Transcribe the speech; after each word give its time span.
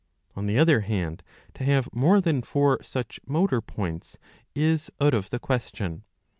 On 0.35 0.47
the 0.47 0.57
other 0.57 0.79
hand, 0.79 1.21
to 1.53 1.63
have 1.63 1.87
more 1.93 2.21
than 2.21 2.41
four 2.41 2.81
such 2.81 3.19
motor 3.27 3.61
points 3.61 4.17
is 4.55 4.89
out 4.99 5.13
of 5.13 5.29
the 5.29 5.37
question. 5.37 6.05